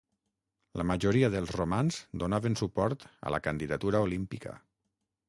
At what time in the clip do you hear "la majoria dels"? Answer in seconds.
0.79-1.51